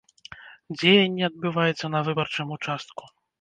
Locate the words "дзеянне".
0.77-1.23